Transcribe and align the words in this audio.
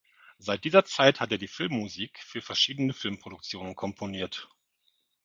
Seit 0.39 0.63
dieser 0.63 0.83
Zeit 0.83 1.19
hat 1.19 1.31
er 1.31 1.37
die 1.37 1.47
Filmmusik 1.47 2.17
für 2.23 2.41
verschiedene 2.41 2.91
Filmproduktionen 2.91 3.75
komponiert. 3.75 4.49